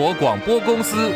[0.00, 1.12] 国广播公司。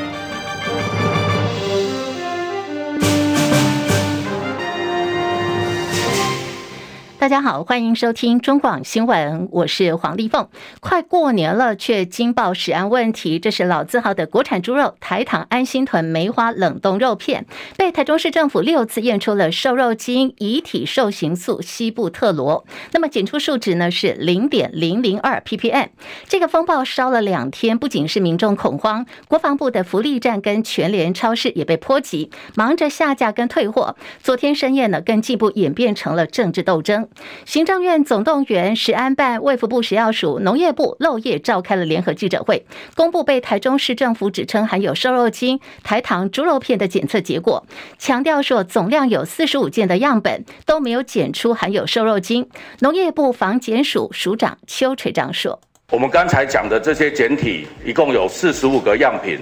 [7.19, 10.47] 大家好，欢迎收听中广新闻，我是黄丽凤。
[10.85, 13.39] 快过年了，却惊爆食安问题。
[13.39, 17.47] 这是老字号的国产猪肉台糖安心屯梅花冷冻肉片，
[17.79, 25.89] 被台中市政府六次验出了瘦肉精、乙体受形素西布特罗，那么检出数值呢是零点零零二 ppm。
[26.29, 33.97] 这个风暴烧了两天，不仅是民众恐慌，国防部的福利站跟全联超市也被波及，忙着下架跟退货。
[34.23, 37.09] 昨天深夜呢，更进一步演变成了政治斗争。
[37.47, 47.65] 行政院总动员，食安办、卫福部食药署、农业部漏夜召开了联合记者会，公布被台中市政府指称含有瘦肉精、台糖猪肉片的检测结果，
[47.99, 52.49] 强调说总量有四十五件的样本都没有检出含有瘦肉精。
[52.81, 55.59] 农业部防检署署长邱垂章说
[55.93, 59.39] ：“我们刚才讲的这些检体，一共有四十五个样品，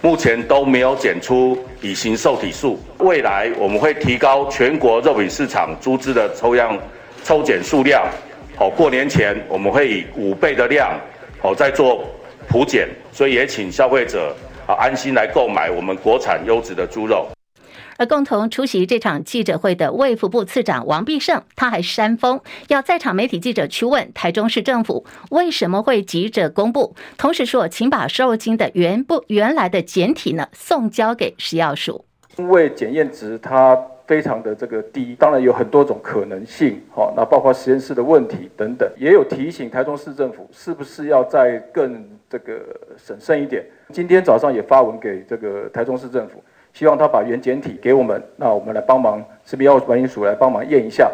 [0.00, 2.78] 目前都没有检出乙型受体素。
[2.98, 6.78] 未来我们会提高全国肉品市场猪只的抽样。”
[7.26, 8.06] 抽检数量，
[8.56, 10.96] 好，过年前我们会以五倍的量，
[11.40, 12.04] 好，再做
[12.48, 17.26] 普检，所以也请消费者啊安心来购买我们国产优质的猪肉。
[17.96, 32.04] 而共同出席这场记者会的卫福部次长王必胜，他还煽风，要在场媒体记者去问台中市政府为什么会急着公布，同时说，请把瘦肉精的原不原来的简体呢送交给食药署，
[32.36, 33.76] 因为检验值它。
[34.06, 42.60] 非常的这个低，当然有很多种可能性，好，那包括实验室的问题等等，也有提醒台中市政府是不是要再更这个
[42.96, 43.64] 审慎一点。
[43.90, 51.10] 今天早上也发文给这个台中市政府，希望他把原检体给我们，那我们来帮忙，食品药物管理署来帮忙验一下。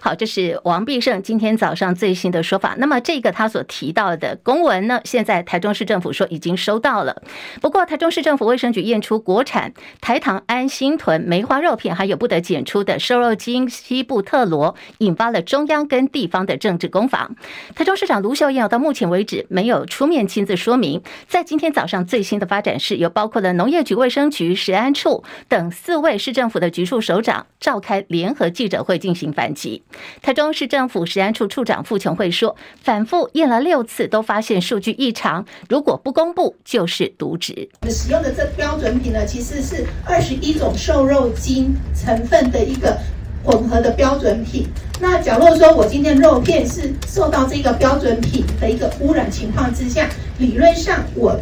[0.00, 2.74] 好，这是王必胜今天早上最新的说法。
[2.78, 7.22] 那么，这个他所提到的公文呢，现在台中市政府说已经收到了。
[7.60, 17.36] 不过，台中市政府卫生局验出国产台糖安心豚梅花肉片，还有不得检出的瘦肉精西布特罗，引发了中央跟地方的政治攻防。
[17.74, 21.02] 台中市长卢秀燕到目前为止没有出面亲自说明。
[21.28, 29.71] 在今天早上最新的发展是，有包括了农业局、卫生局、食安处等四位市政府的局处首长召开联合记者会进行反击。
[30.20, 35.46] 台中市政府食安处处长傅琼慧说，反复验了六次，都发现数据异常。
[35.68, 37.68] 如果不公布，就是渎职。
[37.82, 42.98] 我们使用的这标准品呢，其实是二十一种瘦肉精成分的一个
[43.44, 44.66] 混合的标准品。
[45.00, 51.38] 那假如说我今天肉片是受到这个标准品的一个污染情况之下，理论上我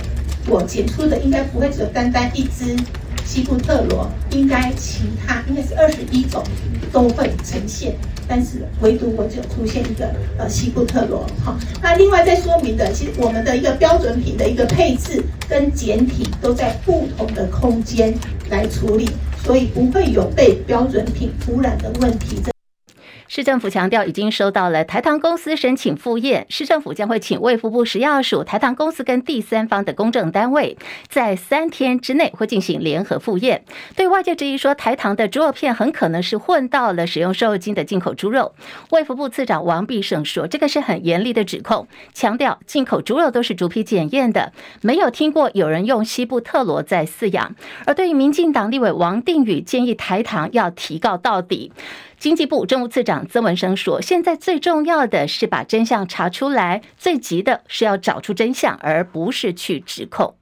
[0.49, 2.75] 我检出的应该不会只有单单一支
[3.25, 6.43] 西布特罗，应该其他应该是二十一种
[6.91, 7.95] 都会呈现。
[8.33, 10.09] 但是唯独我只有出现一个
[10.39, 18.15] 呃西部特罗，哈，那另外再说明的，其实我们的一个标准品的一个配置跟简体都在不同的空间
[18.49, 19.11] 来处理，
[19.43, 22.41] 所以不会有被标准品污染的问题。
[23.33, 30.77] 市政府强调，已经收到了台糖公司申请复验，市政府将会请卫福部食药署、台糖公司跟第三方的公证单位，
[31.09, 33.63] 在三天之内会进行联合复验。
[33.95, 38.53] 对外界质疑说，台糖的猪肉片很可能是混到了使用瘦肉精的进口猪肉，
[38.91, 47.55] 卫福部次长王必胜说，这个是很严厉的指控，强调进口猪肉都是逐批检验的，没有听过有人用西部特罗在饲养。
[47.87, 51.71] 而对于民进党立委王定宇建议台糖要提告到底。
[52.21, 60.35] 经济部政务次长曾文生说：“现在最重要的是把真相查出来，最急的是要找出真相，而不是去指控。”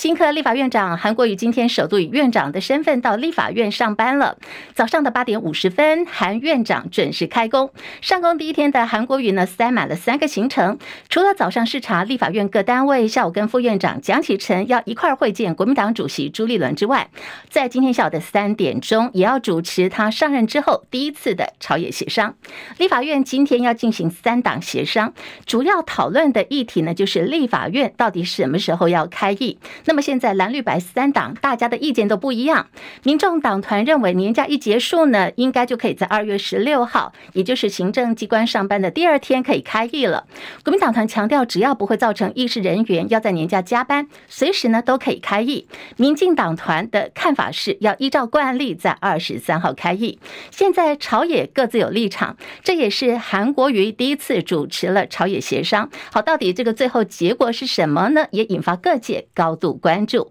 [0.00, 4.38] 新科立法院长韩国瑜今天首度以院长的身份到立法院上班了。
[4.72, 7.70] 早上的八点五十分，韩院长准时开工。
[8.00, 10.78] 上工第一天的韩国瑜呢，塞满了三个行程。
[11.10, 17.10] 除了早上视察立法院各单位，下午跟副院长蒋启臣要一块儿会见国民党主席朱立伦之外，
[17.50, 22.34] 在今天下午的三点钟，也要主持他上任之后第一次的朝野协商。
[22.78, 25.12] 立法院今天要进行三党协商，
[25.44, 29.58] 主要讨论的议题呢，就是立法院到底什么时候要开议。
[29.90, 32.68] 那么现在蓝绿白三党大家的意见都不一样。
[33.02, 40.28] 民众党团认为年假一结束呢，应该就可以在二月十六号，也就是行政机关上班的第二天可以开议了。
[40.62, 45.66] 国民党团强调，只要不会造成议事人员要在年假加班，随时呢都可以开议。
[45.96, 50.20] 民进党团的看法是要依照惯例在二十三号开议。
[50.52, 55.90] 现在朝野各自有立场，这也是韩国瑜第一次主持了朝野协商。
[56.12, 58.28] 好，到底这个最后结果是什么呢？
[58.30, 60.30] 也引发各界高度关注。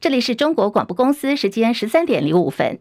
[0.00, 2.80] 这里是中国广播公司，时间十三点零五分。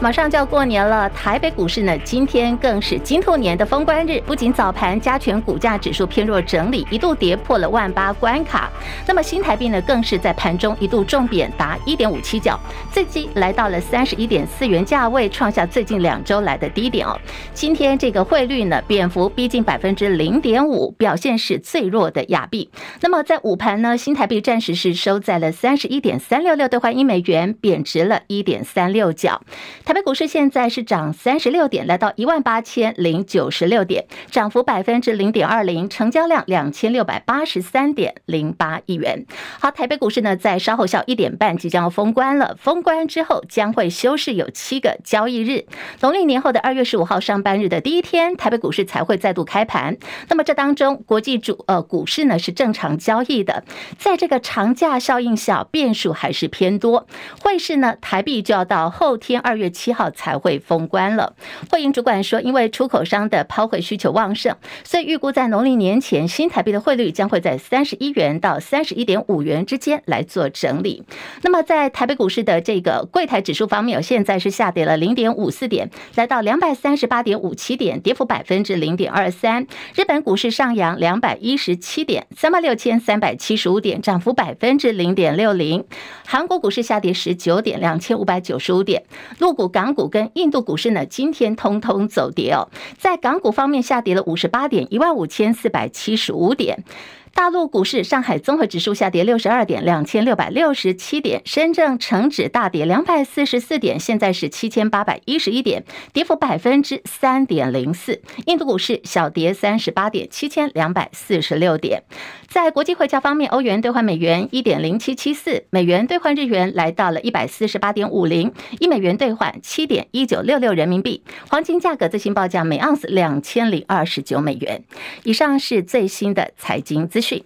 [0.00, 4.18] 马上就要过年了，台北股市呢，今天更是金兔年的封关日。
[4.24, 8.70] 不仅早盘加权股价指数偏弱整理，一度跌破了万八关卡。
[9.06, 12.58] 那么新台币呢，更是在盘中一度重贬达一点五七角，
[12.90, 17.14] 最低来到了三十一点四元价位，创下最近两周来的低点哦。
[17.52, 22.70] 今天这个汇率呢，贬幅逼近百分之零点五，表现是最弱的亚币。
[23.02, 29.42] 那么在午盘呢，新台币暂时是收在了三十一点三六六兑换一美元，贬值了一点三六角。
[29.90, 39.26] 台北股市现在是涨三十六点，来到一万八千零九十六点，涨幅百分之零点二零，成交量两千六百八十三点零八亿元。
[39.58, 45.66] 好，台北股市呢，在稍后下午一点半即将要封关了，封关之后将会休市有七个交易日，
[46.02, 49.96] 农历年后的二月十五号上班日的第一天，台北股市才会再度开盘。
[50.28, 53.64] 那么这当中，国际主呃股市呢是正常交易的，
[53.98, 57.08] 在这个长假效应下，变数还是偏多。
[57.42, 61.32] 汇市呢，台币就要到后天二月七号才会封关了。
[61.70, 64.54] 汇银主管说，因为出口商的抛汇需求旺盛，
[64.84, 71.02] 所以预估在农历年前，新台币的汇率将会在三十一元到三十一点五元之间来做整理。
[71.42, 79.66] 那么在台北股市的这个柜台指数方面，现在是下跌了零点五四点，来到两百三十八点五七点，跌幅百分之零点二三。
[79.94, 85.84] 日本股市上扬两百一十七点，三万六千三百七十五点，涨幅百分之零点六零。
[86.26, 89.04] 韩国股市下跌十九点，两千五百九十五点。
[89.38, 92.68] 陆股、港股跟印度股市呢，今天通通走跌哦。
[92.98, 96.84] 在港股方面，下跌了五十八点，一万五千四百七十五点。
[97.32, 108.20] 大陆股市，上海综合指数下跌六十二点，两千六百六十七点；深圳成指大跌两百四十四点，现在是七千八百一十一点，跌幅百分之三点零四。
[108.46, 112.02] 印度股市小跌三十八点，七千两百四十六点。
[112.48, 121.22] 在国际汇价方面，欧元兑换美元一点零七七四，美元兑换日元来到了一百四十八点五零，一美元兑换七点一九六六人民币。
[121.48, 124.82] 黄金价格最新报价每盎司两千零二十九美元。
[125.22, 127.44] 以上是最新的财经资讯。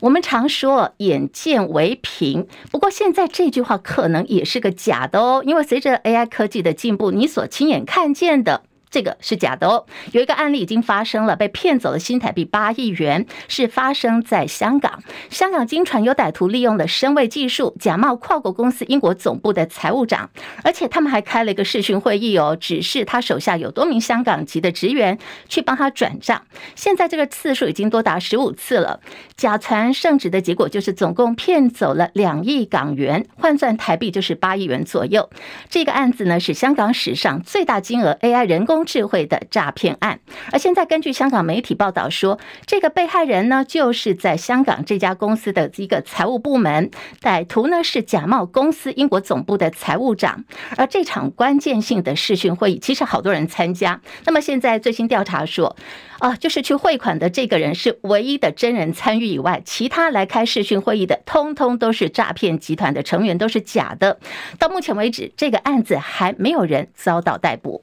[0.00, 8.62] 我们常说“眼见为凭”，不过现在这句话可能也是个假的哦，因为随着 AI 科技的进步，你所亲眼看见的。
[8.94, 15.02] 这个是假的哦，有一个案例已经发生了，被骗走了新台币八亿元，是发生在香港。
[15.30, 20.30] 香港经传有歹徒利用了深伪技术，假冒跨国公司英国总部的财务长，
[20.62, 25.18] 而且他们还开了一个视讯会议哦，指示他手下有多名香港籍的职员
[25.48, 26.42] 去帮他转账。
[26.76, 29.00] 现在这个次数已经多达十五次了，
[29.36, 35.28] 假传圣旨的结果就是总共骗走了两亿港元，换算台币就是八亿元左右。
[35.68, 40.20] 这个案子呢，是香港史上最大金额 AI 人工智慧的诈骗案，
[40.52, 46.90] 而现在根据香港媒体报道说，这个被害人呢，就是在香港这家公司的一个财务部门，
[47.20, 50.44] 歹徒呢是假冒公司英国总部的财务长，
[50.76, 54.00] 而这场关键性的视讯会议，其实好多人参加。
[54.24, 55.76] 那么现在最新调查说，
[56.18, 64.18] 啊，就是去汇款的这个人是唯一的真人参与以外，其他来开视讯会议的，通通都是诈骗集团的成员，都是假的。
[64.58, 67.82] 到目前为止，这个案子还没有人遭到逮捕。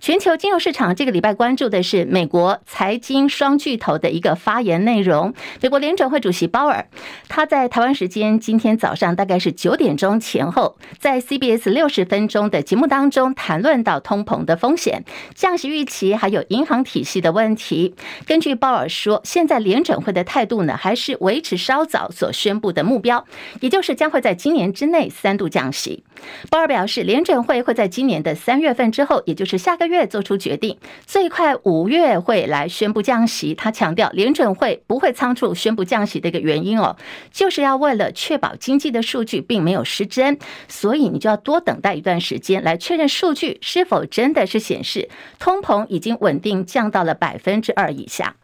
[0.00, 5.34] 全球金融市场这个礼拜关注的是美国财经双巨头的一个发言内容。
[5.60, 6.86] 美国联准会主席鲍尔，
[7.28, 15.04] 他在台湾时间今天早上大概是九点钟前后，在 CBS 六十分钟的节目当中谈论到通膨的风险、
[15.34, 17.94] 降息预期，还有银行体系的问题。
[18.26, 23.24] 根据鲍尔说，现在联准会的态度呢，还是维持稍早所宣布的目标，
[23.60, 26.02] 也就是将会在今年之内三度降息。
[26.50, 30.76] 鲍尔表示，联准会会在今年的三月份之后，也就是下个月做出决定，
[31.06, 33.54] 最快五月会来宣布降息。
[33.54, 36.96] 他强调，联准会不会仓促宣布降息的一个原因哦，
[37.30, 48.34] 就是要为了确保经济的数据并没有失真，所以你就要多等待一段时间来确认数据是否真的是显示通膨已经稳定降到了百分之二以下。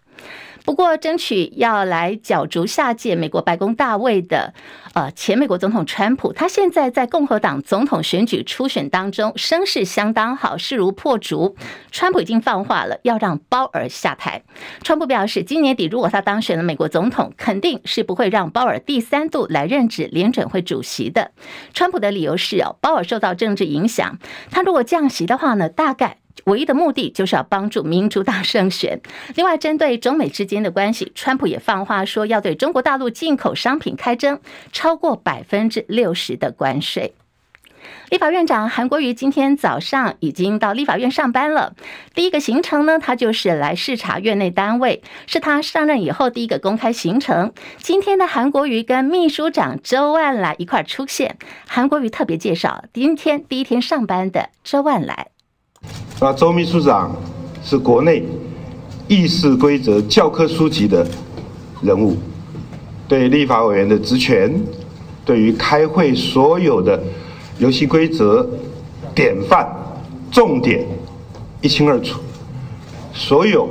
[0.67, 4.53] 不过，争取要来角逐下届美国白宫大位的，
[4.95, 11.57] 呃，前美国总统川普，他现在在共和党总统选举初选当中声势相当好，势如破竹。
[11.93, 14.43] 川普已经放话了，要让鲍尔下台。
[14.83, 21.31] 川普表示，今年底如果他当选了美国总统，肯定是不会让鲍尔第三度来任职联准会主席的。
[21.73, 24.19] 川普的理由是哦，鲍尔受到政治影响，
[24.51, 26.19] 他如果降息的话呢，大概。
[26.47, 29.01] 唯一的目的就是要帮助民主党胜选。
[29.35, 34.39] 另外，针对中美之间的关系，川普也放话说要对中国大陆进口商品开征
[34.71, 37.15] 超过百分之六十的关税。
[38.11, 41.75] 立法院长韩国瑜今天早上已经到立法院上班了。
[42.15, 47.53] 第一个行程呢，他就是来视察院内单位，是他上任以后第一个公开行程。
[47.79, 51.37] 今天的韩国瑜跟秘书长周万来一块出现。
[51.67, 55.27] 韩国瑜特别介绍，今天第一天上班的周万来。
[56.21, 57.15] 那周秘书长
[57.63, 58.25] 是国内
[59.09, 61.07] 议事规则教科书级的
[61.83, 62.17] 人物，
[63.07, 64.53] 对立法委员的职权，
[65.25, 67.03] 对于开会所有的。
[67.59, 68.47] 游戏规则、
[69.15, 69.67] 典范、
[70.31, 70.87] 重点
[71.63, 72.21] 一清二楚。
[73.15, 73.67] 所有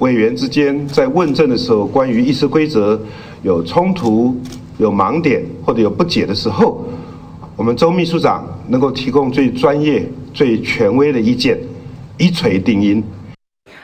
[0.00, 3.00] 委员之间在问政的时候，关于议事规则
[3.42, 4.38] 有冲突、
[4.76, 6.84] 有盲点或者有不解的时候，
[7.56, 11.58] 我们周秘书长能够提供最专业、最权威的意见，
[12.18, 13.02] 一锤定音。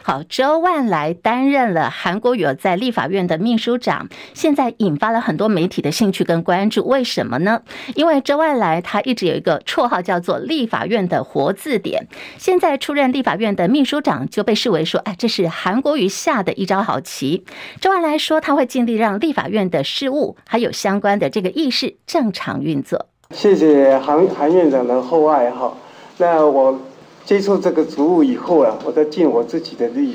[0.02, 6.86] 好，周万来担任了韩国瑜在立法院的秘书长，现在引发了很多媒体的兴趣跟关注。
[6.86, 7.62] 为什么呢？
[7.96, 12.06] 因为周万来他一直有一个绰号叫做“立法院的活字典”，
[12.38, 17.44] 现在出任立法院的秘书长，就被视为说，哎，这是韩国瑜下的一招好棋。
[17.80, 23.06] 周万来说，他会尽力让立法院的事务还有相关的这个议事正常运作。
[23.32, 25.76] 谢谢韩韩院长的厚爱哈，
[26.18, 26.78] 那我。
[27.26, 30.14] 接触这个职务以后啊，我在尽我自己的力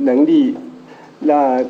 [0.00, 0.56] 能力，
[1.20, 1.64] 那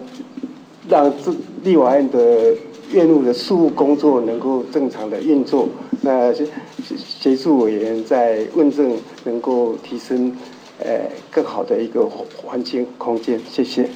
[0.89, 1.31] 让这
[1.63, 2.55] 立法院的
[2.91, 5.69] 院务的事务工作能够正常的运作，
[6.01, 6.47] 那协
[6.97, 10.35] 协助委员在问政能够提升
[10.79, 10.99] 呃
[11.31, 13.87] 更好的一个环境空间，谢谢。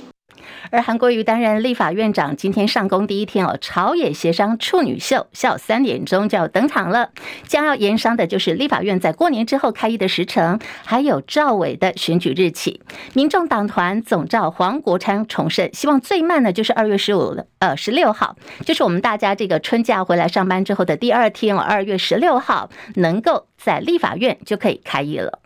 [0.70, 7.10] 而韩国瑜担任立法院长，今天上工第一天哦，朝野协商处女秀下午三点钟就要登场了。
[7.46, 12.80] 将要研商的就是立法院在过年之后开议的时程，还有赵伟的选举日期。
[13.12, 25.40] 民众党团总召黄国昌重申，希望最慢的就是二月十五呃十六号，就是我们大家这个春假回来上班之后的第二天哦，二月十六号能够在立法院就可以开议了。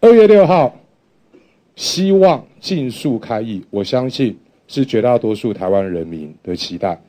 [0.00, 0.74] 二月六号。
[1.76, 4.36] 希望尽速开议，我相信
[4.66, 7.00] 是绝大多数台湾人民的期待。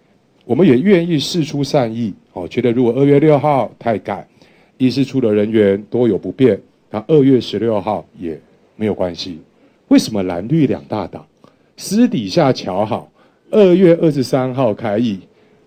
[0.46, 4.28] 我们也愿意释出善意，哦，觉得如果二月六号太赶，
[4.78, 8.40] 议事处的人员多有不便，那二月十六号也
[8.76, 9.40] 没有关系。
[9.90, 11.26] 为什么蓝绿两大党
[11.78, 13.12] 私底下瞧好，
[13.52, 15.20] 二月二十三号开议，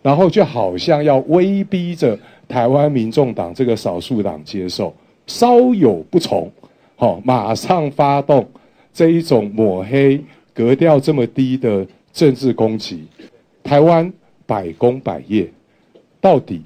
[0.02, 4.92] 然后就好像要威逼着台湾民众党这个少数党接受，
[5.26, 6.50] 稍有不从，
[6.96, 8.46] 好，马上发动。
[8.92, 10.22] 这一种抹黑、
[10.52, 13.04] 格调这么低的政治攻击，
[13.62, 14.12] 台湾
[14.46, 15.50] 百工百业，
[16.20, 16.62] 到底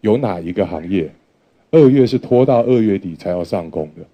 [0.00, 1.10] 有哪一个行业，
[1.70, 4.06] 二月是拖到二月底才要上工的？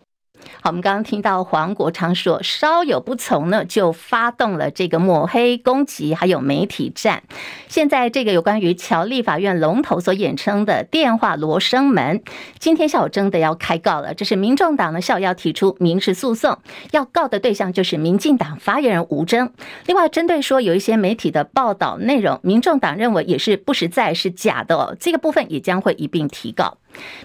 [0.60, 7.22] 好，我们刚刚听到黄国昌说，稍有不从呢，就发动了这个抹黑攻击，还有媒体战。
[7.68, 12.22] 现在这个有关于乔立法院龙头所演称的电话罗生门，
[12.58, 14.14] 今天下午真的要开告了。
[14.14, 16.58] 这是民众党的校要提出民事诉讼，
[16.92, 19.52] 要告的对象就是民进党发言人吴峥。
[19.86, 26.78] 另外，针对说有一些媒体的报道内容，民众党认为也是不实在，是假的哦，这个部分也将会一并提告。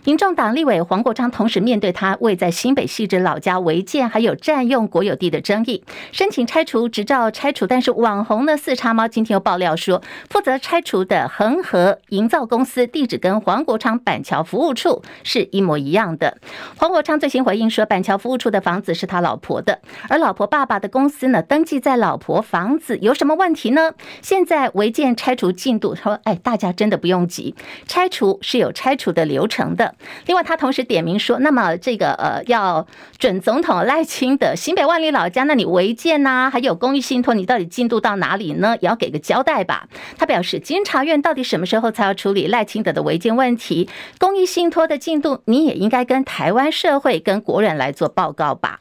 [0.03, 16.37] 民众党立委黄国昌同时面对他未在新北汐止老家违建，还有占用国有地的争议，申请拆除执照拆除，但是网红的四叉猫今天又爆料说，负责拆除的恒河营造公司地址跟黄国昌板桥服务处是一模一样的。
[16.77, 23.91] 黄国昌最新回应说，板桥服务处的房子是他老婆的，而老婆爸爸的公司呢，登记在老婆房子，有什么问题呢？
[24.21, 27.53] 现在违建拆除进度，他说，哎，大家真的不用急，
[27.85, 29.58] 拆除是有拆除的流程。
[29.59, 29.93] 成的。
[30.25, 32.87] 另外，他同时点名说，那么这个呃，要
[33.17, 38.77] 准总统赖清德新北万里老家，那里违建呐，还有公益信托，你到底进度到哪里呢？
[38.79, 39.87] 也要给个交代吧。
[40.17, 43.89] 他表示，监察院到底什么时候才要处理赖清德的违建问题？
[44.17, 48.79] 公益信托的进度，你也应该跟台湾社会、跟国人来做报告吧。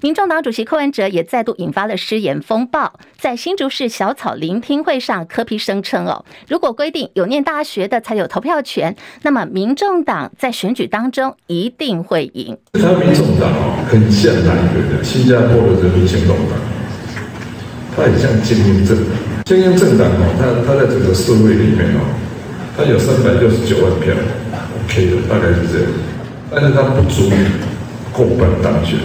[0.00, 12.56] 民众党主席柯文哲也再度引发了失言风暴，在新竹市小草聆听会上，柯 P 声称哦，如果规定有念大学的才有投票权，那么民众党在选举当中一定会赢。
[12.72, 13.50] 他民众党
[13.88, 15.04] 很像哪一个的？
[15.04, 16.58] 新加坡的人民行动党，
[17.96, 19.06] 他很像精英政党。
[19.44, 22.00] 精英政党哦，他他在整个社会里面哦，
[22.76, 24.14] 他有三百六十九万票
[24.84, 25.88] ，OK 的，大概是这样，
[26.50, 27.44] 但是他不足以
[28.10, 28.98] 过半当选。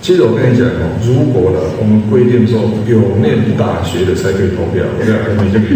[0.00, 5.68] 其实我跟你讲哦，如果呢，我们规定说有念大学的才可以投票，我讲还没这个。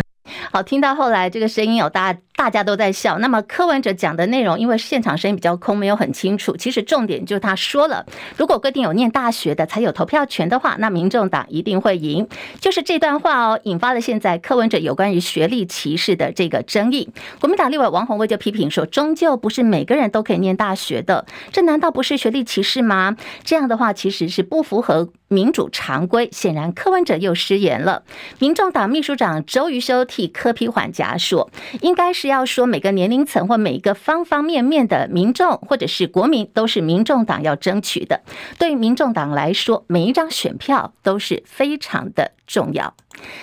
[0.52, 3.18] 好，听到后来这个声音有大大家都在笑。
[3.18, 6.56] 那么柯文哲讲的内容，因为现场声音比较空，没有很清楚。
[6.56, 8.06] 其实重点就是他说了，
[8.38, 12.26] 如果规定有念大学的才有投票权的话，那民众党一定会赢。
[12.58, 17.10] 就是这段话哦，引发了现在柯文哲有关于学历歧视的这个争议。
[17.38, 23.18] 国民党立委王鸿薇就批评说，终究不是每个人都可以念大学的，这难道不是学历歧视吗？
[23.44, 26.30] 这样的话其实是不符合民主常规。
[26.32, 28.02] 显然柯文哲又失言了。
[28.38, 31.50] 民众党秘书长周瑜修替柯批缓颊说，
[31.82, 38.22] 应该是要说每个年龄层或每一个方方面面的民众或者是国民都是民众党要争取的。
[38.58, 42.94] 对于民众党来说，每一张选票都是非常的重要。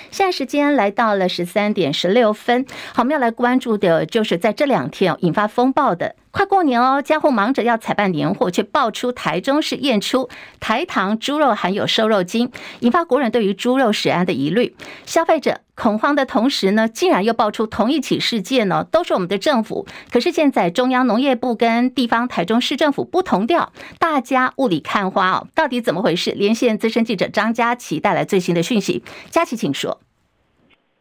[0.10, 6.16] 现在时间来到了十三点十六分，好，我们要来关注的就是在这两天引发风暴的。
[6.32, 14.76] 快过年哦，家户忙着要采办年货，却爆出台中市验出台糖猪肉含有瘦肉精，引发国人对于猪肉食安的疑虑。
[15.06, 19.88] 消费者恐慌的同时呢，竟然又爆出同一起事件呢，都是我们的政府。
[20.12, 26.32] 可是现在中央农业部跟地方台中市政府不同调，大家雾里看花哦，到底怎么回事？
[26.32, 28.97] 连线资深记者张佳琪带来最新的讯息。
[29.30, 30.00] 佳琪，请说。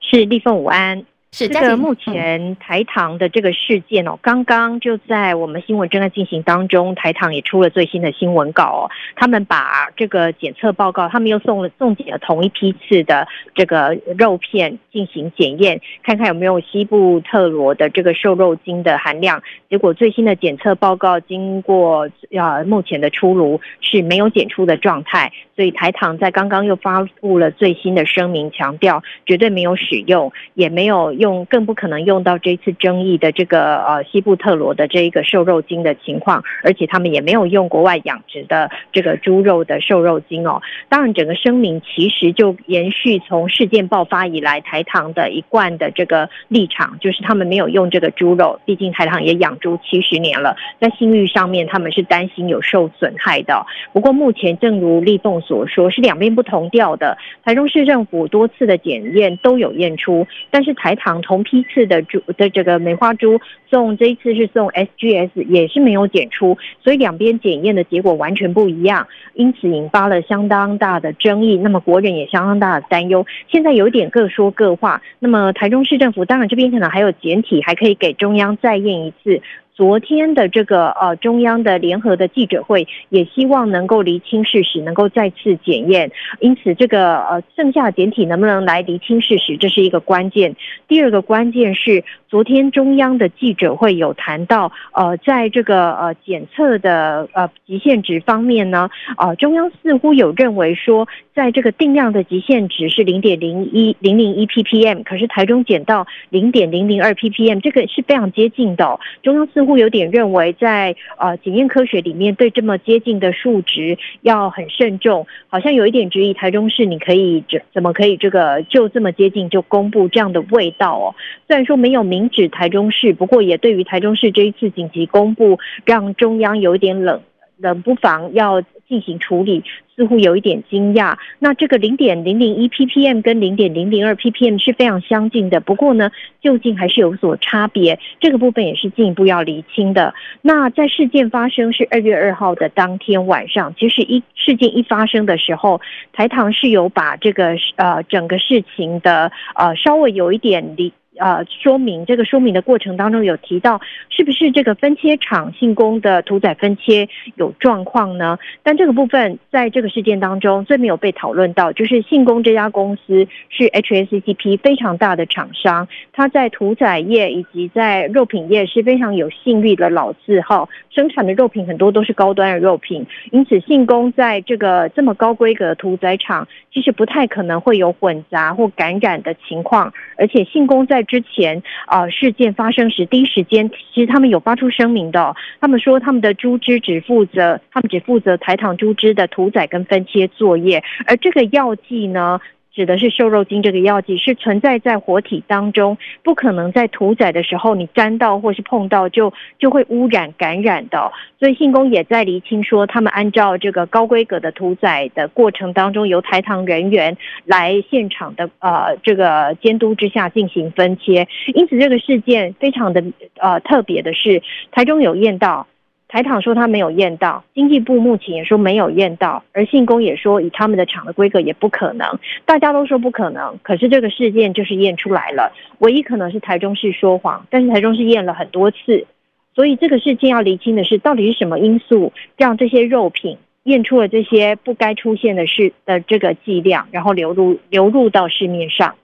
[0.00, 1.04] 是立凤午安。
[1.38, 8.82] 是这个目前台糖的这个事件哦，刚刚就在我们新闻正在进行当中，台糖也出了最新的新闻稿哦。
[9.16, 19.42] 他们把这个检测报告，他们又送了送检了同一批次的这个肉片进行检验，看看有没有西部特罗的这个瘦肉精的含量。
[19.68, 31.25] 结果最新的检测报告经过啊目前的出炉是没有检出的状态，所以台糖在刚刚又发布了最新的声明，强调绝对没有使用，也没有用。
[31.26, 40.62] 用更不可能用到这次争议的这个呃西部特罗的这一个瘦肉精的情况，而且他们也没有用国外养殖的这个猪肉的瘦肉精哦。
[40.88, 53.66] 当然，整个声明其实就延续从事件爆发以来台糖的一贯的这个立场，就是他们没有用这个猪肉，毕竟台糖也养猪七十年了，在信誉上面他们是担心有受损害的。
[53.92, 57.18] 不过目前正如立凤所说，是两边不同调的。
[57.44, 61.15] 台中市政府多次的检验都有验出，但是台糖。
[61.22, 71.56] 同批次的猪的这个梅花猪送这一次是送 SGS 也是没有检出，所以两边检验的结果完全不一样，因此引发了相当大的争议。
[71.56, 75.02] 那么国人也相当大的担忧，现在有点各说各话。
[75.18, 79.40] 那么台中市政府当然这边可能还有检体，还可以给中央再验一次。
[79.76, 86.10] 昨天的这个呃中央的联合的记者会，也希望能够厘清事实，能够再次检验。
[86.40, 90.56] 因此，这个呃剩下的检体能不能来厘清事实，这是一个关键。
[90.88, 108.98] 第二个关键是，昨天中央的记者会有谈到，呃，在这个呃检测的呃极限值方面呢，呃，中央似乎有认为说，在这个定量的极限值是零点零一零零一 ppm，可是台中检到零点零零二 ppm，这个是非常接近的。
[109.22, 121.14] 中央似乎有点认为在，呃检验科学里面，对这么接近的数值要很慎重，好像有一点质疑台中市，你可以怎怎么可以这个就这么接近就公布这样的味道哦？
[121.46, 127.20] 虽然说没有明指台中市，不过也对于台中市这一次紧急公布，让中央有一点冷
[127.58, 129.62] 冷不防要进行处理。
[129.96, 136.10] 似乎有一点惊讶，那这个零点零零一 ppm 跟零点零零二 ppm 是非常相近的，不过呢，
[136.42, 140.12] 究竟还是有所差别，这个部分也是进一步要厘清的。
[140.42, 145.80] 那在事件发生是二月二号的当天晚上，其实一事件一发生的时候，
[146.12, 150.92] 台糖是有把这个呃整个事情的呃稍微有一点理。
[151.18, 158.38] 呃，说明这个说明的过程当中有提到，是不是这个分切厂信工的屠宰分切有状况呢？
[158.62, 192.40] 但这个部分在这个事件当中最没有被讨论到，就是信工这家公司是 HACCP 非常大的厂商，它在屠宰业以及在肉品业是非常有信誉的老字号，生产的肉品很多都是高端的肉品，因此信工在这个这么高规格屠宰场，其实不太可能会有混杂或感染的情况，而且信工在之前啊、事件发生时第一时间，其实他们有发出声明的、他们说他们的猪只只负责，他们只负责台糖猪只的屠宰跟分切作业，而这个药剂呢，
[192.76, 201.10] 指的是瘦肉精这个药剂是存在在活体当中，不可能在屠宰的时候你沾到或是碰到就就会污染感染的。
[201.40, 211.26] 所以信工也在厘清说，他们按照这个高规格的屠宰的过程当中，由台糖人员来现场的呃这个监督之下进行分切。
[211.54, 213.02] 因此这个事件非常的
[213.38, 215.66] 呃特别的是，台中有验到。
[216.08, 229.06] 台糖说他没有验到，经济部目前也说没有验到，而信工也说以他们的厂的规格也不可能，大家都说不可能，可是这个事件就是验出来了，唯一可能是台中市说谎，但是台中市验了很多次，
[229.54, 233.38] 所以这个事件要厘清的是到底是什么因素让这些肉品。
[233.66, 238.94] 验出了这些不该出现的事的这个剂量，然后流入流入到市面上。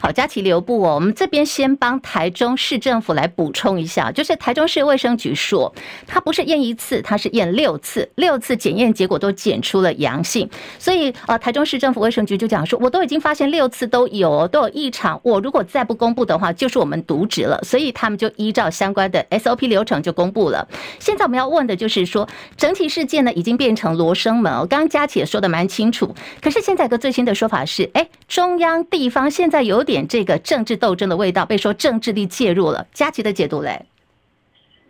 [0.00, 0.94] 好，佳琪留步哦。
[0.94, 5.72] 我们这边先帮台中市政府来补充一下，就是台中市卫生局说，
[6.06, 10.48] 他不是验一次，他是验六次，六次检验结果都检出了阳性。
[10.78, 17.60] 所以呃，台中市政府卫生局就讲说，我都已经发现六次都有都有异常，我如果再不公布的话，就是我们渎职了。
[17.62, 20.66] 所以他们就依照相关的 SOP 流程就公布了。
[20.98, 24.66] 现在我们要问的就是说，整体事件呢已经变成罗生门哦。
[24.68, 29.28] 刚刚佳琪也说的蛮清楚，可是现在一个最新的说法是，哎，中央地方。
[29.38, 32.84] 现在有点这个政治斗争的味道，被说政治力介入了。
[32.92, 33.86] 佳琪的解读嘞？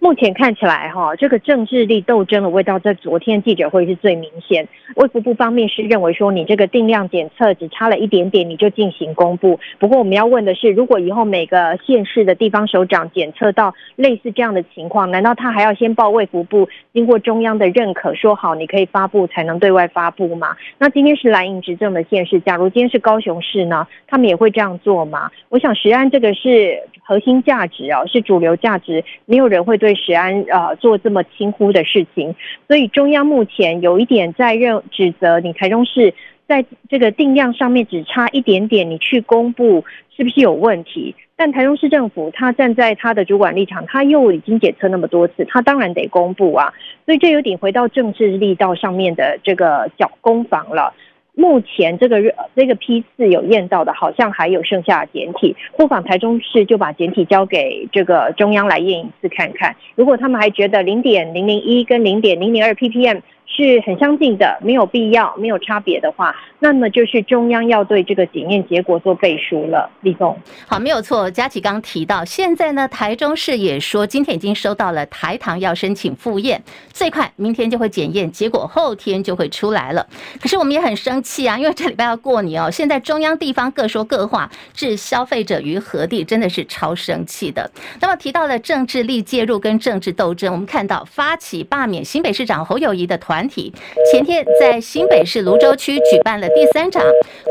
[0.00, 4.68] 目前看起来，哈，这个政治力斗争的味道在昨天记者会是最明显。
[4.94, 9.58] 卫福部方面是认为说，你这个定量检测只差了一点点，你就进行公布。
[9.80, 20.56] 不过我们要问的是，如果以后每个县市的地方首长检测到类似这样的情况，难道他还要先报卫福部，经过中央的认可，说好你可以发布，才能对外发布吗？
[20.78, 25.28] 那今天是蓝营执政的县市，假如今天是高雄市呢，他们也会这样做吗？
[25.48, 29.88] 我想食安这个是核心价值哦，是主流价值，没有人会对。
[29.88, 32.35] 对石安呃做这么轻忽的事情，
[32.66, 36.12] 所以中央目前有一点在认指责你台中市
[36.46, 41.14] 在这个定量上面只差一点点，你去公布是不是有问题？
[41.37, 46.74] 但台中市政府他站在他的主管立场，他又已经检测那么多次，他当然得公布啊，
[47.07, 50.92] 所以这有点回到政治力道上面的这个小攻防了。
[51.38, 52.20] 目前这个
[52.57, 55.55] 这个批次有验到的，好像还有剩下简体。
[55.77, 59.77] 不妨台中市就把简体交给这个中央来验一次看看。
[59.94, 63.20] 如果他们还觉得零点零零一跟零点零零二 ppm。
[63.50, 69.90] 是很相近的，没有必要，没有差别的话，那么就是中央要对这个检验结果做背书了。
[70.02, 71.28] 李总，好，没有错。
[71.30, 80.06] 佳琪刚提到，现在呢，台中市也说今天已经收到了台糖要申请复验，最快明天就会检验结果，后天就会出来了。
[80.40, 87.68] 可是我们也很生气啊，因为这礼拜要过年哦，现在中央地方各说各话，置消费者于何地，真的是超生气的。
[88.00, 93.38] 那么提到了政治力介入跟政治斗争，我们看到发起罢免新北市长侯友谊的团。
[93.38, 93.72] 团体
[94.11, 97.01] 前天在新北市芦洲区举办了第三场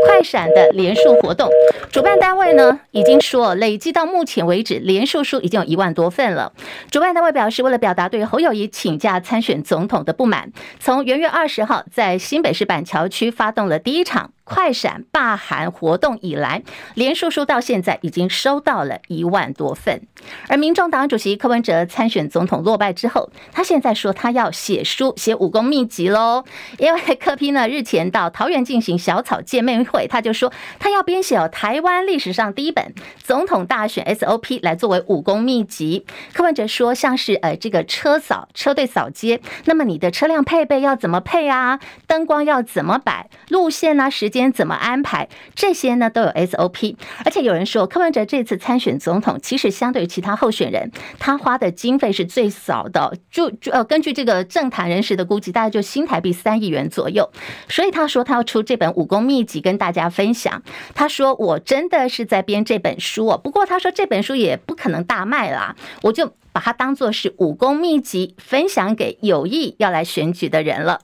[0.06, 1.50] 快闪的连署活动，
[1.90, 6.52] 主办单位呢已经说，累计到目前为止连署书已经有一万多份了。
[6.92, 14.34] 主办单位表示，为了表达对侯友谊请假参选总统的不满，从元月二十号在新北市板桥区发动了第一场。
[14.48, 16.64] 快闪罢韩活动以来，
[16.96, 20.08] 连署书到现在已经收到了一万多份。
[20.48, 26.46] 而民众党主席柯文哲参选总统落败之后，他现在说他要写书写武功秘籍喽。
[26.80, 36.06] 因为柯 P 呢日前到桃园进行小草见面会，他就说他要编写台湾历史上第一本总统大选 SOP 来作为武功秘籍。
[36.34, 41.82] 柯文哲说，像是呃这个车扫车队扫街，那么你的车辆配备要怎么配啊？
[42.08, 43.30] 灯光要怎么摆？
[43.50, 44.37] 路线啊时间。
[44.38, 45.28] 先怎么安排？
[45.56, 46.96] 这些呢都有 SOP，
[47.26, 57.30] 而且有人说柯文哲这次参选总统，其实相对于其他候选人，他花的经费是最少的，就就呃根据这个政坛人士的估计，大概就新台币三亿元左右。
[57.68, 60.62] 所以他说他要出这本武功秘籍跟大家分享。
[60.94, 71.02] 他说我真的是在编这本书哦，不过他说这本书也不可能大卖啦，我就把它当做是武功秘籍分享给有意要来选举的人了。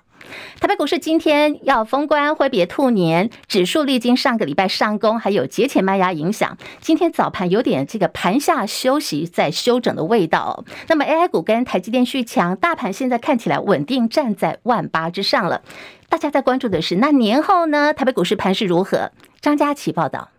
[0.60, 10.64] 台北股市今天要封关挥别兔年，指数历经上个礼拜上攻，还有节前卖压影响，今天早盘有点这个盘下休息在休整的味道。
[10.88, 15.62] 那么 AI 股跟台积电续强，大盘现在看起来稳定站在万八之上了。
[16.10, 17.94] 大家在关注的是，那年后呢？
[17.94, 19.12] 台北股市盘势如何？
[19.42, 20.33] 张佳琪报道。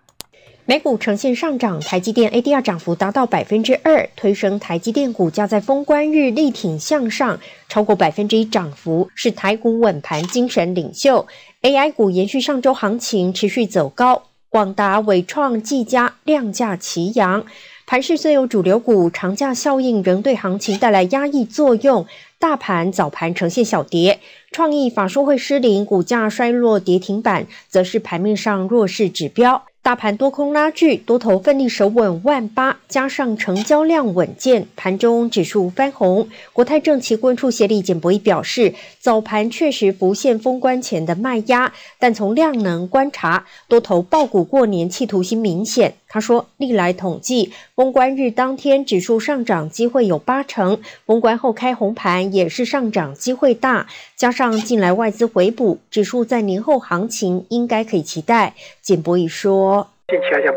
[0.66, 11.26] 美股呈现上涨，台积电 ADR 涨幅达到百分之二，推升台积电股价在封关日力挺向上，超过百分之一涨幅，是台股稳盘精神领袖。
[11.60, 17.44] AI 股延续上周行情，持续走高，广达、伟创、技嘉量价齐扬。
[17.86, 22.06] 盘势虽有主流股长假效应仍对行情带来压抑作用，
[22.38, 24.18] 大盘早盘呈现小跌，
[24.50, 29.66] 创意法说会失灵，股价衰落跌停板，则是盘面上弱势指标。
[29.84, 36.26] 大盘多空拉锯，多头奋力守稳万八，加上成交量稳健，盘中指数翻红。
[36.54, 45.92] 国泰证期货处协理简博弈表示，早盘确实浮现封关前的卖压，但从量能观察，多头抱股过年企图心明显。
[46.08, 58.54] 他说，历来统计，封关日当天指数上涨机会有八成，封关后开红盘也是上涨机会大，加上近来外资回补，指数在年后行情应该可以期待。
[58.80, 59.88] 简博弈说。
[60.06, 60.54] 近期来讲，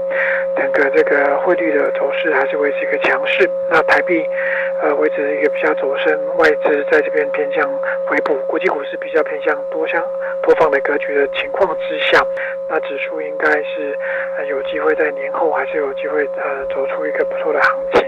[0.55, 3.49] 整个这个汇率的走势还是维持一个强势。
[3.71, 4.21] 那台币，
[4.83, 7.67] 呃，维持一个比较走升，外资在这边偏向
[8.07, 10.03] 回补，国际股市比较偏向多向
[10.43, 12.23] 多方的格局的情况之下，
[12.69, 13.97] 那指数应该是
[14.37, 18.06] 呃有机会在年后还是有机会呃走出一个不错的行情。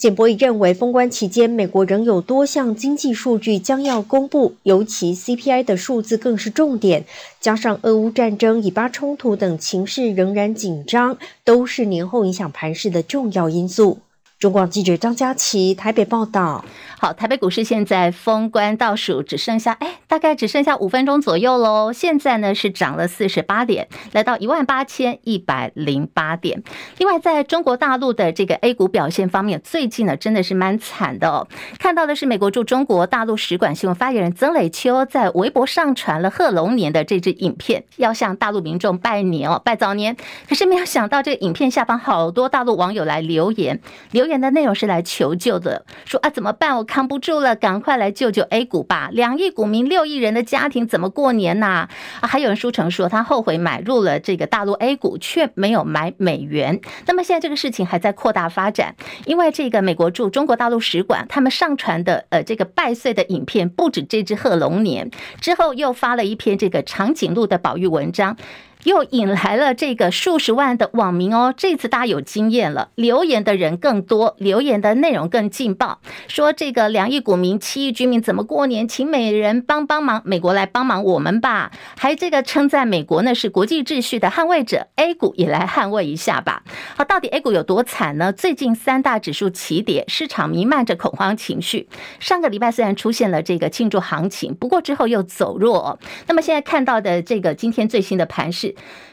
[0.00, 7.04] 简博弈认为，封关期间，美国仍有多项经济数据将要公布，尤其 CPI 的数字更是重点。
[7.38, 13.98] 加上俄乌战争、以巴冲突等情势仍然紧张，都是年后影响盘势的重要因素。
[14.40, 16.64] 中广记者张佳琪台北报道。
[16.98, 21.92] 好，台北股市现在封关倒数只剩下哎，大概只剩下五分钟左右喽。
[21.92, 26.62] 现在呢是涨了四十八点，来到一万八千一百零八点。
[26.96, 31.46] 另外，在中国大陆的这个 A 股表现方面，最近呢真的是蛮惨的哦。
[31.78, 40.16] 看到的是美国驻中国大陆使馆新闻发言人曾磊秋在微博上传了贺龙年的这支影片，要向大陆民众拜年哦，拜早年。
[40.48, 43.80] 可是没有想到，这个影片下方好多大陆网友来留言，
[44.12, 46.76] 留言的内容是来求救的，说啊怎么办？
[46.78, 49.10] 我扛不住了，赶快来救救 A 股吧！
[49.12, 51.88] 两亿股民，六亿人的家庭怎么过年呐？
[52.20, 56.80] 啊，还有人书成说他后悔买入了这个大陆 A 股，却没有买美元。
[57.06, 58.94] 那么现在这个事情还在扩大发展，
[59.26, 68.36] 因为这个美国驻中国大陆使馆他们上传的呃这个拜岁的影片，不止这只贺龙年，之后又发了一篇这个长颈鹿的保育文章。
[68.84, 86.62] 又引来了这个数十万的网民哦，这次大家有经验了，留言的人更多，留言的内容更劲爆，说这个两亿股民、七亿居民怎么过年，请美人帮帮忙，美国来帮忙我们吧，还这个称赞美国呢是国际秩序的捍卫者，A 股也来捍卫一下吧。
[86.96, 88.32] 好，到底 A 股有多惨呢？
[88.32, 91.88] 最近三大指数齐跌，市场弥漫着恐慌情绪。
[92.18, 95.98] 上个礼拜虽然出现了这个庆祝行情，不过之后又走弱。
[96.26, 98.69] 那么现在看到的这个今天最新的盘势。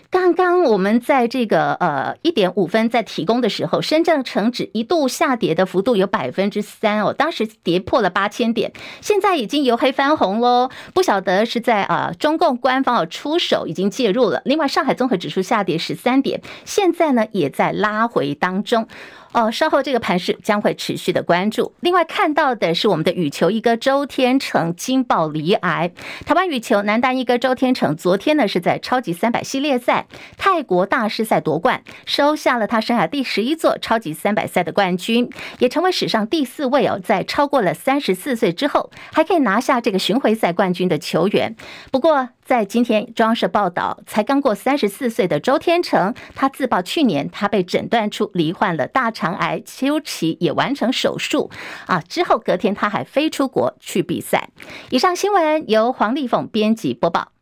[0.10, 10.70] 刚刚我们在这个呃一点五分在提供的时候，深圳成指一度下跌的幅度有百分之三哦，当时跌破了八千点，现在已经由黑翻红喽。
[10.94, 14.42] 不晓得是在啊中共官方哦出手已经介入了。
[14.46, 18.88] 另外，上海综合指数下跌十三点，现在呢也在拉回当中。
[19.34, 21.74] 哦，稍后这个盘势将会持续的关注。
[21.82, 25.92] 另外看到的是我们的羽球一哥周天成惊爆离癌。
[26.26, 41.56] 台湾羽球男单一哥周天成昨天呢是在超级三百系列赛泰国大师赛夺冠，收下了他生涯第十一座超级三百赛的冠军，也成为史上第四位哦，在超过了三十四岁之后还可以拿下这个巡回赛冠军的球员。
[41.92, 51.52] 不过，在今天，中央社报道，才刚过三十四岁的周天成，他自曝去年他被诊断出罹患了大肠癌，休期也完成手术
[51.88, 52.00] 啊。
[52.00, 54.48] 之后隔天他还飞出国去比赛。
[54.92, 57.34] 以上新闻由黄丽凤编辑播报。